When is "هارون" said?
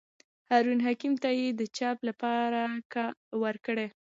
0.49-0.79